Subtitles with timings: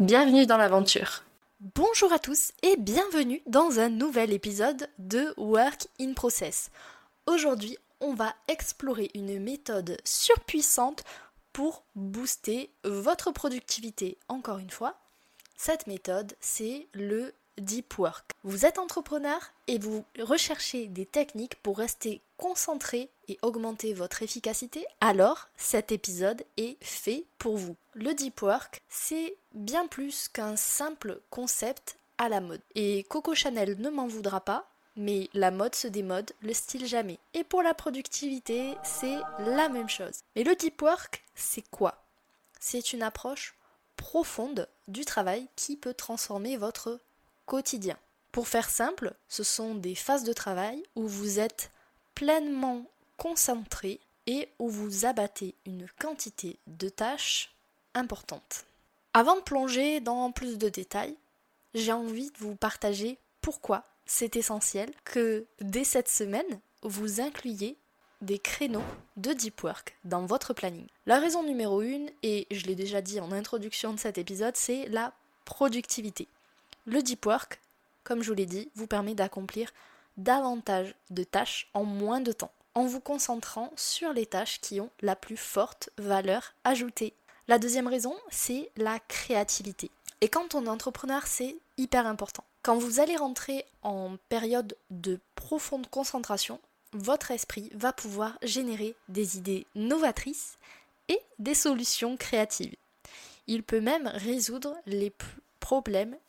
[0.00, 1.22] Bienvenue dans l'aventure.
[1.60, 6.72] Bonjour à tous et bienvenue dans un nouvel épisode de Work in Process.
[7.28, 11.04] Aujourd'hui, on va explorer une méthode surpuissante
[11.52, 14.18] pour booster votre productivité.
[14.26, 14.96] Encore une fois,
[15.56, 18.32] cette méthode, c'est le deep work.
[18.42, 24.84] Vous êtes entrepreneur et vous recherchez des techniques pour rester concentré et augmenter votre efficacité,
[25.00, 27.76] alors cet épisode est fait pour vous.
[27.94, 32.60] Le deep work, c'est bien plus qu'un simple concept à la mode.
[32.74, 37.18] Et Coco Chanel ne m'en voudra pas, mais la mode se démode, le style jamais.
[37.32, 40.20] Et pour la productivité, c'est la même chose.
[40.36, 42.04] Mais le deep work, c'est quoi?
[42.60, 43.54] C'est une approche
[43.96, 47.00] profonde du travail qui peut transformer votre
[48.32, 51.70] Pour faire simple, ce sont des phases de travail où vous êtes
[52.14, 52.84] pleinement
[53.16, 57.54] concentré et où vous abattez une quantité de tâches
[57.94, 58.64] importantes.
[59.12, 61.16] Avant de plonger dans plus de détails,
[61.74, 67.76] j'ai envie de vous partager pourquoi c'est essentiel que dès cette semaine, vous incluiez
[68.20, 68.82] des créneaux
[69.16, 70.86] de deep work dans votre planning.
[71.06, 74.88] La raison numéro une, et je l'ai déjà dit en introduction de cet épisode, c'est
[74.88, 75.12] la
[75.44, 76.26] productivité.
[76.86, 77.60] Le deep work,
[78.02, 79.70] comme je vous l'ai dit, vous permet d'accomplir
[80.18, 84.90] davantage de tâches en moins de temps, en vous concentrant sur les tâches qui ont
[85.00, 87.14] la plus forte valeur ajoutée.
[87.48, 89.90] La deuxième raison, c'est la créativité.
[90.20, 92.44] Et quand on est entrepreneur, c'est hyper important.
[92.62, 96.60] Quand vous allez rentrer en période de profonde concentration,
[96.92, 100.56] votre esprit va pouvoir générer des idées novatrices
[101.08, 102.76] et des solutions créatives.
[103.46, 105.10] Il peut même résoudre les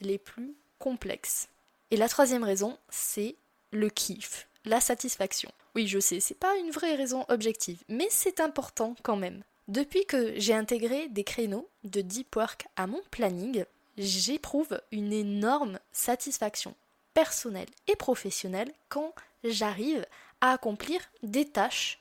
[0.01, 1.47] les plus complexes.
[1.91, 3.35] Et la troisième raison, c'est
[3.71, 5.51] le kiff, la satisfaction.
[5.75, 9.43] Oui, je sais, c'est pas une vraie raison objective, mais c'est important quand même.
[9.67, 13.65] Depuis que j'ai intégré des créneaux de deep work à mon planning,
[13.97, 16.75] j'éprouve une énorme satisfaction
[17.13, 19.13] personnelle et professionnelle quand
[19.43, 20.05] j'arrive
[20.41, 21.99] à accomplir des tâches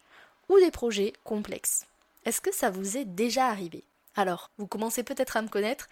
[0.48, 1.86] ou des projets complexes.
[2.24, 3.84] Est-ce que ça vous est déjà arrivé?
[4.16, 5.88] Alors, vous commencez peut-être à me connaître,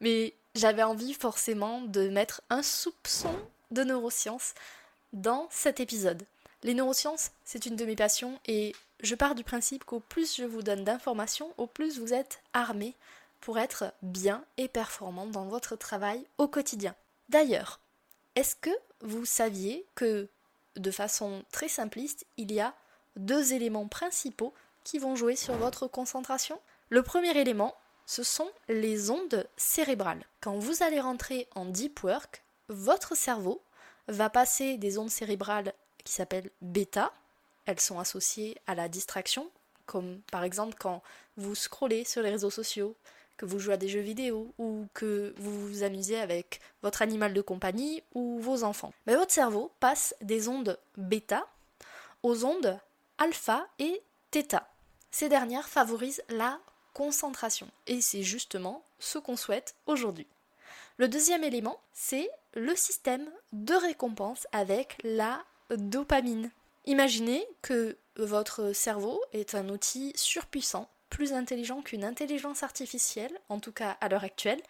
[0.00, 3.34] mais j'avais envie forcément de mettre un soupçon
[3.70, 4.54] de neurosciences
[5.12, 6.24] dans cet épisode.
[6.62, 10.44] Les neurosciences, c'est une de mes passions et je pars du principe qu'au plus je
[10.44, 12.94] vous donne d'informations, au plus vous êtes armé
[13.40, 16.94] pour être bien et performant dans votre travail au quotidien.
[17.28, 17.80] D'ailleurs,
[18.34, 18.70] est-ce que
[19.02, 20.28] vous saviez que,
[20.76, 22.74] de façon très simpliste, il y a
[23.16, 26.58] deux éléments principaux qui vont jouer sur votre concentration?
[26.88, 27.74] Le premier élément,
[28.06, 30.24] ce sont les ondes cérébrales.
[30.40, 33.60] Quand vous allez rentrer en deep work, votre cerveau
[34.08, 35.74] va passer des ondes cérébrales
[36.04, 37.12] qui s'appellent bêta.
[37.66, 39.50] Elles sont associées à la distraction,
[39.86, 41.02] comme par exemple quand
[41.36, 42.96] vous scrollez sur les réseaux sociaux,
[43.36, 47.34] que vous jouez à des jeux vidéo ou que vous vous amusez avec votre animal
[47.34, 48.94] de compagnie ou vos enfants.
[49.06, 51.46] Mais votre cerveau passe des ondes bêta
[52.22, 52.78] aux ondes
[53.18, 54.68] alpha et theta.
[55.10, 56.58] Ces dernières favorisent la
[56.96, 57.68] concentration.
[57.86, 60.26] Et c'est justement ce qu'on souhaite aujourd'hui.
[60.96, 66.50] Le deuxième élément, c'est le système de récompense avec la dopamine.
[66.86, 73.72] Imaginez que votre cerveau est un outil surpuissant, plus intelligent qu'une intelligence artificielle, en tout
[73.72, 74.62] cas à l'heure actuelle,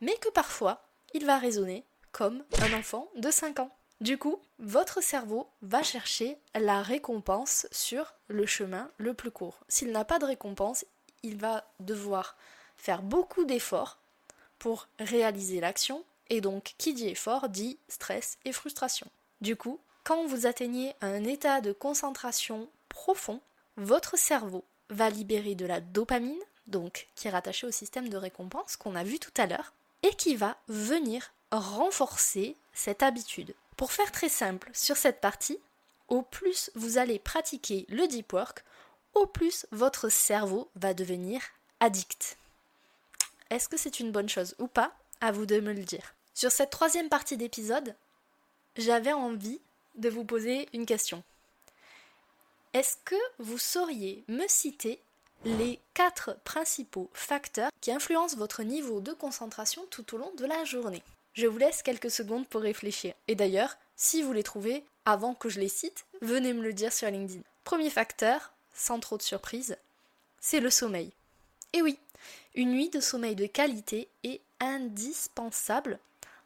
[0.00, 0.82] mais que parfois
[1.14, 3.70] il va raisonner comme un enfant de 5 ans.
[4.00, 9.60] Du coup, votre cerveau va chercher la récompense sur le chemin le plus court.
[9.68, 10.84] S'il n'a pas de récompense,
[11.22, 12.36] il va devoir
[12.76, 13.98] faire beaucoup d'efforts
[14.58, 19.06] pour réaliser l'action, et donc qui dit effort dit stress et frustration.
[19.40, 23.40] Du coup, quand vous atteignez un état de concentration profond,
[23.76, 28.76] votre cerveau va libérer de la dopamine, donc qui est rattachée au système de récompense
[28.76, 29.72] qu'on a vu tout à l'heure,
[30.02, 33.54] et qui va venir renforcer cette habitude.
[33.76, 35.58] Pour faire très simple sur cette partie,
[36.08, 38.64] au plus vous allez pratiquer le deep work,
[39.18, 41.42] au plus votre cerveau va devenir
[41.80, 42.38] addict.
[43.50, 44.92] Est-ce que c'est une bonne chose ou pas?
[45.20, 46.14] À vous de me le dire.
[46.34, 47.94] Sur cette troisième partie d'épisode,
[48.76, 49.60] j'avais envie
[49.96, 51.24] de vous poser une question.
[52.72, 55.00] Est-ce que vous sauriez me citer
[55.44, 60.64] les quatre principaux facteurs qui influencent votre niveau de concentration tout au long de la
[60.64, 61.02] journée?
[61.32, 63.14] Je vous laisse quelques secondes pour réfléchir.
[63.26, 66.92] Et d'ailleurs, si vous les trouvez avant que je les cite, venez me le dire
[66.92, 67.42] sur LinkedIn.
[67.64, 69.76] Premier facteur, sans trop de surprise,
[70.40, 71.12] c'est le sommeil.
[71.72, 71.98] Et oui,
[72.54, 75.98] une nuit de sommeil de qualité est indispensable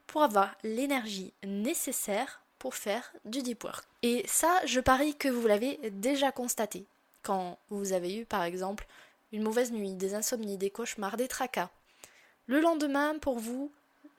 [0.07, 3.85] pour avoir l'énergie nécessaire pour faire du deep work.
[4.03, 6.87] Et ça, je parie que vous l'avez déjà constaté
[7.23, 8.87] quand vous avez eu par exemple
[9.33, 11.71] une mauvaise nuit, des insomnies, des cauchemars, des tracas.
[12.47, 13.71] Le lendemain, pour vous,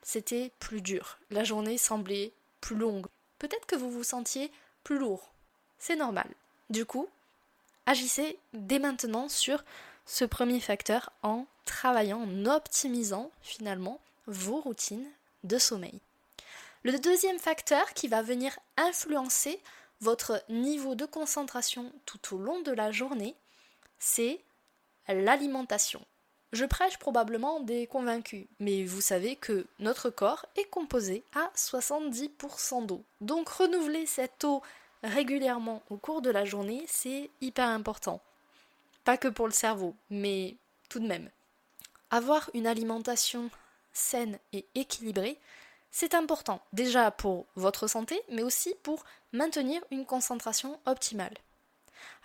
[0.02, 1.20] c'était plus dur.
[1.30, 2.32] La journée semblait
[2.62, 3.08] plus longue.
[3.40, 4.52] Peut-être que vous vous sentiez
[4.84, 5.32] plus lourd.
[5.78, 6.28] C'est normal.
[6.70, 7.08] Du coup,
[7.86, 9.64] agissez dès maintenant sur
[10.06, 15.08] ce premier facteur en travaillant, en optimisant finalement vos routines
[15.44, 16.00] de sommeil.
[16.84, 19.60] Le deuxième facteur qui va venir influencer
[20.02, 23.36] votre niveau de concentration tout au long de la journée,
[24.00, 24.42] c'est
[25.08, 26.06] l'alimentation.
[26.52, 32.86] Je prêche probablement des convaincus, mais vous savez que notre corps est composé à 70%
[32.86, 33.04] d'eau.
[33.22, 34.62] Donc renouveler cette eau
[35.04, 38.22] régulièrement au cours de la journée, c'est hyper important.
[39.04, 40.56] Pas que pour le cerveau, mais
[40.90, 41.30] tout de même.
[42.10, 43.50] Avoir une alimentation
[43.92, 45.38] saine et équilibrée,
[45.92, 51.34] c'est important, déjà pour votre santé, mais aussi pour maintenir une concentration optimale.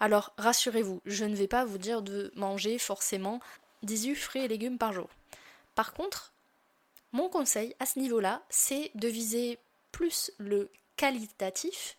[0.00, 3.40] Alors rassurez-vous, je ne vais pas vous dire de manger forcément
[3.82, 5.08] 18 fruits et légumes par jour.
[5.74, 6.32] Par contre,
[7.12, 9.58] mon conseil à ce niveau-là, c'est de viser
[9.92, 11.96] plus le qualitatif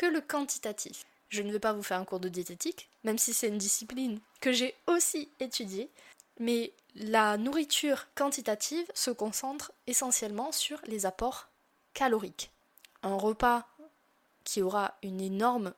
[0.00, 1.04] que le quantitatif.
[1.28, 4.18] Je ne vais pas vous faire un cours de diététique, même si c'est une discipline
[4.40, 5.90] que j'ai aussi étudiée,
[6.38, 11.48] mais la nourriture quantitative se concentre essentiellement sur les apports
[11.92, 12.50] caloriques.
[13.02, 13.68] Un repas
[14.42, 15.74] qui aura une énorme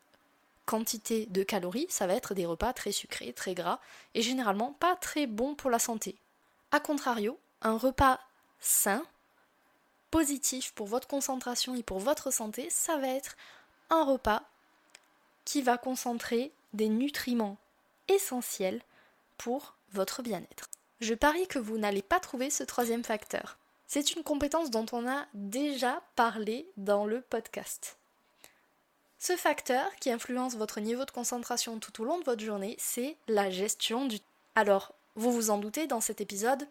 [0.67, 3.81] quantité de calories, ça va être des repas très sucrés, très gras
[4.15, 6.15] et généralement pas très bons pour la santé.
[6.71, 8.21] A contrario, un repas
[8.61, 9.05] sain,
[10.13, 13.37] positif pour votre concentration et pour votre santé, ça va être
[13.93, 14.43] un repas
[15.45, 17.59] qui va concentrer des nutriments
[18.09, 18.81] essentiels
[19.37, 20.71] pour votre bien-être.
[21.01, 23.59] Je parie que vous n'allez pas trouver ce troisième facteur.
[23.87, 27.99] C'est une compétence dont on a déjà parlé dans le podcast.
[29.19, 33.17] Ce facteur qui influence votre niveau de concentration tout au long de votre journée, c'est
[33.29, 34.27] la gestion du temps.
[34.55, 36.67] Alors, vous vous en doutez, dans cet épisode,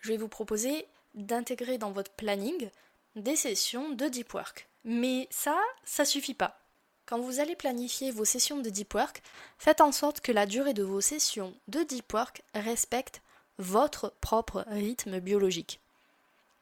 [0.00, 2.70] je vais vous proposer d'intégrer dans votre planning
[3.16, 4.69] des sessions de deep work.
[4.84, 6.58] Mais ça, ça suffit pas.
[7.06, 9.22] Quand vous allez planifier vos sessions de deep work,
[9.58, 13.20] faites en sorte que la durée de vos sessions de deep work respecte
[13.58, 15.80] votre propre rythme biologique.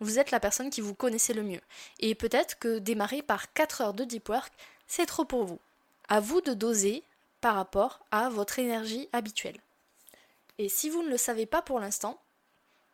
[0.00, 1.60] Vous êtes la personne qui vous connaissez le mieux.
[1.98, 4.52] Et peut-être que démarrer par 4 heures de deep work,
[4.86, 5.58] c'est trop pour vous.
[6.08, 7.02] À vous de doser
[7.40, 9.60] par rapport à votre énergie habituelle.
[10.58, 12.20] Et si vous ne le savez pas pour l'instant,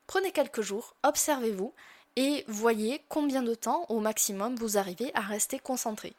[0.06, 1.72] prenez quelques jours, observez-vous
[2.16, 6.14] et voyez combien de temps au maximum vous arrivez à rester concentré.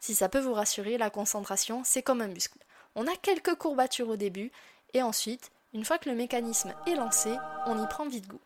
[0.00, 2.58] Si ça peut vous rassurer, la concentration, c'est comme un muscle.
[2.94, 4.50] On a quelques courbatures au début,
[4.94, 7.34] et ensuite, une fois que le mécanisme est lancé,
[7.66, 8.40] on y prend vite goût.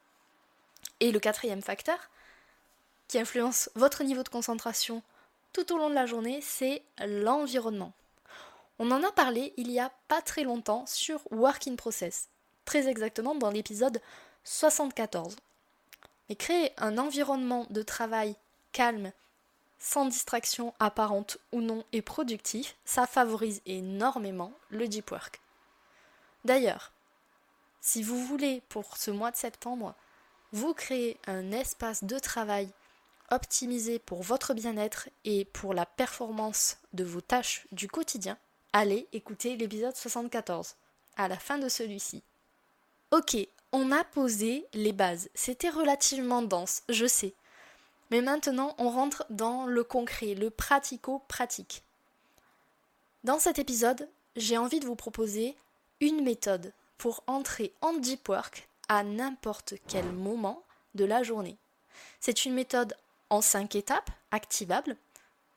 [1.00, 1.99] Et le quatrième facteur,
[3.08, 5.02] qui influence votre niveau de concentration
[5.52, 7.93] tout au long de la journée, c'est l'environnement.
[8.78, 12.28] On en a parlé il y a pas très longtemps sur Work in Process,
[12.64, 14.00] très exactement dans l'épisode
[14.44, 15.37] 74.
[16.32, 18.36] Mais créer un environnement de travail
[18.72, 19.12] calme
[19.79, 25.43] sans distraction apparente ou non et productif, ça favorise énormément le deep work.
[26.46, 26.94] D'ailleurs,
[27.82, 29.94] si vous voulez pour ce mois de septembre,
[30.53, 32.70] vous créer un espace de travail
[33.31, 38.39] optimisé pour votre bien-être et pour la performance de vos tâches du quotidien,
[38.72, 40.77] allez écouter l'épisode 74
[41.19, 42.22] à la fin de celui-ci.
[43.10, 43.36] Ok,
[43.72, 45.31] on a posé les bases.
[45.34, 47.34] C'était relativement dense, je sais.
[48.10, 51.82] Mais maintenant, on rentre dans le concret, le pratico-pratique.
[53.24, 55.56] Dans cet épisode, j'ai envie de vous proposer
[56.00, 60.62] une méthode pour entrer en deep work à n'importe quel moment
[60.94, 61.56] de la journée.
[62.20, 62.94] C'est une méthode
[63.31, 64.96] en 5 étapes, activable,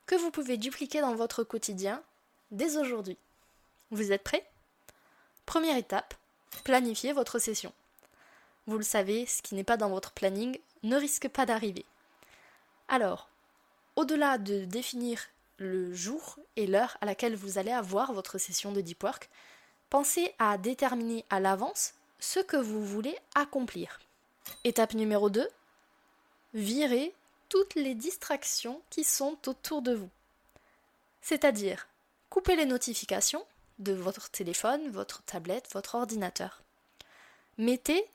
[0.06, 2.02] que vous pouvez dupliquer dans votre quotidien
[2.52, 3.18] dès aujourd'hui.
[3.92, 4.48] Vous êtes prêts?
[5.46, 6.14] Première étape,
[6.64, 7.74] planifiez votre session.
[8.68, 11.86] Vous le savez, ce qui n'est pas dans votre planning ne risque pas d'arriver.
[12.88, 13.30] Alors,
[13.96, 15.22] au-delà de définir
[15.58, 19.30] le jour et l'heure à laquelle vous allez avoir votre session de deep work,
[19.90, 24.00] pensez à déterminer à l'avance ce que vous voulez accomplir.
[24.64, 25.48] Étape numéro 2,
[26.54, 27.14] virez
[27.50, 30.10] toutes les distractions qui sont autour de vous.
[31.22, 31.88] C'est-à-dire,
[32.30, 33.46] coupez les notifications,
[33.80, 36.62] de votre téléphone, votre tablette, votre ordinateur.
[37.58, 38.06] Mettez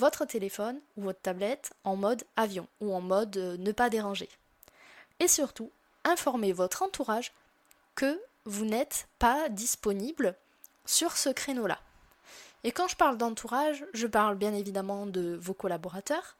[0.00, 4.28] votre téléphone ou votre tablette en mode avion ou en mode euh, ne pas déranger.
[5.20, 5.70] Et surtout,
[6.04, 7.32] informez votre entourage
[7.94, 10.34] que vous n'êtes pas disponible
[10.86, 11.78] sur ce créneau-là.
[12.64, 16.36] Et quand je parle d'entourage, je parle bien évidemment de vos collaborateurs,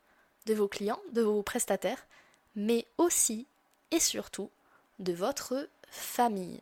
[0.46, 2.06] de vos clients, de vos prestataires,
[2.56, 3.46] mais aussi
[3.90, 4.50] et surtout
[4.98, 6.60] de votre famille.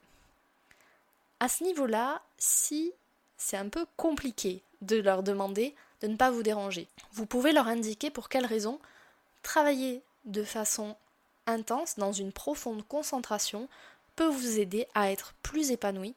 [1.41, 2.93] À ce niveau-là, si
[3.37, 7.69] c'est un peu compliqué de leur demander de ne pas vous déranger, vous pouvez leur
[7.69, 8.79] indiquer pour quelles raisons
[9.43, 10.97] travailler de façon
[11.47, 13.69] intense dans une profonde concentration
[14.17, 16.15] peut vous aider à être plus épanoui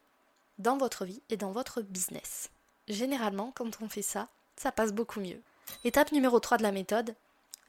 [0.59, 2.50] dans votre vie et dans votre business.
[2.88, 5.41] Généralement, quand on fait ça, ça passe beaucoup mieux.
[5.83, 7.15] Étape numéro 3 de la méthode,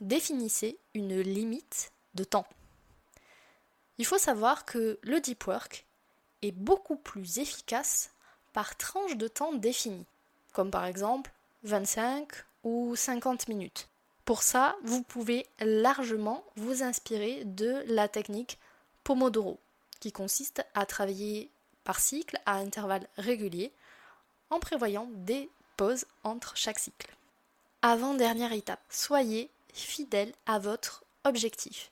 [0.00, 2.46] définissez une limite de temps.
[3.98, 5.86] Il faut savoir que le deep work
[6.42, 8.10] est beaucoup plus efficace
[8.52, 10.06] par tranche de temps définie,
[10.52, 11.32] comme par exemple
[11.64, 12.28] 25
[12.64, 13.88] ou 50 minutes.
[14.24, 18.58] Pour ça, vous pouvez largement vous inspirer de la technique
[19.04, 19.58] Pomodoro,
[20.00, 21.50] qui consiste à travailler
[21.84, 23.72] par cycle à intervalles réguliers
[24.50, 27.14] en prévoyant des pauses entre chaque cycle.
[27.82, 31.90] Avant-dernière étape, soyez fidèle à votre objectif.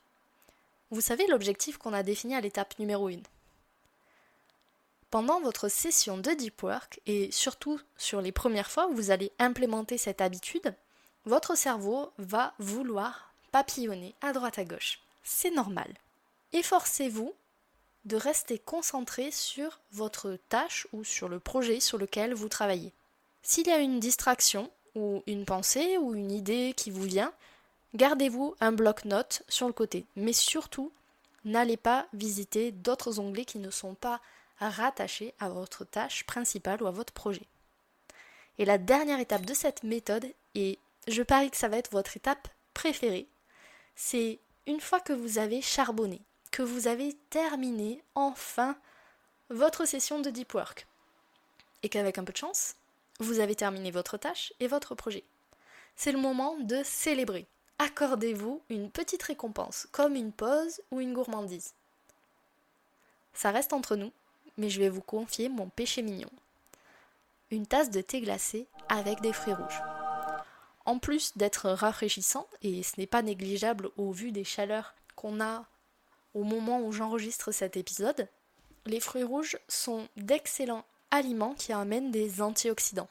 [0.90, 3.16] Vous savez l'objectif qu'on a défini à l'étape numéro 1.
[5.10, 9.32] Pendant votre session de deep work et surtout sur les premières fois où vous allez
[9.40, 10.74] implémenter cette habitude,
[11.26, 15.00] votre cerveau va vouloir papillonner à droite à gauche.
[15.24, 15.92] C'est normal.
[16.52, 17.34] Efforcez-vous
[18.04, 22.92] de rester concentré sur votre tâche ou sur le projet sur lequel vous travaillez.
[23.42, 27.32] S'il y a une distraction ou une pensée ou une idée qui vous vient,
[27.94, 30.06] gardez-vous un bloc-notes sur le côté.
[30.14, 30.92] Mais surtout,
[31.44, 34.20] n'allez pas visiter d'autres onglets qui ne sont pas
[34.68, 37.46] rattachés à votre tâche principale ou à votre projet.
[38.58, 42.16] Et la dernière étape de cette méthode, et je parie que ça va être votre
[42.16, 43.26] étape préférée,
[43.96, 48.76] c'est une fois que vous avez charbonné, que vous avez terminé enfin
[49.48, 50.86] votre session de deep work.
[51.82, 52.76] Et qu'avec un peu de chance,
[53.18, 55.24] vous avez terminé votre tâche et votre projet.
[55.96, 57.46] C'est le moment de célébrer.
[57.78, 61.72] Accordez-vous une petite récompense, comme une pause ou une gourmandise.
[63.32, 64.12] Ça reste entre nous,
[64.60, 66.30] mais je vais vous confier mon péché mignon.
[67.50, 69.82] Une tasse de thé glacé avec des fruits rouges.
[70.84, 75.64] En plus d'être rafraîchissant, et ce n'est pas négligeable au vu des chaleurs qu'on a
[76.34, 78.28] au moment où j'enregistre cet épisode,
[78.86, 83.08] les fruits rouges sont d'excellents aliments qui amènent des antioxydants.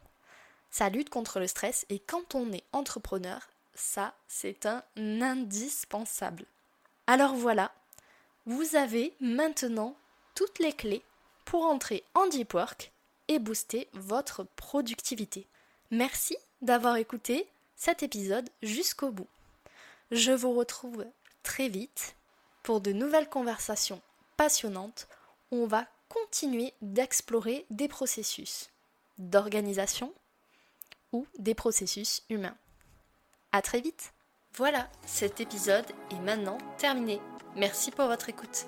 [0.70, 6.46] Ça lutte contre le stress et quand on est entrepreneur, ça c'est un indispensable.
[7.08, 7.72] Alors voilà,
[8.46, 9.96] vous avez maintenant
[10.36, 11.04] toutes les clés
[11.50, 12.92] pour entrer en deep work
[13.28, 15.48] et booster votre productivité.
[15.90, 19.28] Merci d'avoir écouté cet épisode jusqu'au bout.
[20.12, 21.08] Je vous retrouve
[21.42, 22.16] très vite
[22.62, 24.00] pour de nouvelles conversations
[24.38, 25.08] passionnantes
[25.50, 28.70] où on va continuer d'explorer des processus
[29.18, 30.14] d'organisation
[31.14, 32.58] ou des processus humains.
[33.52, 34.14] À très vite.
[34.54, 37.20] Voilà, cet épisode est maintenant terminé.
[37.56, 38.68] Merci pour votre écoute.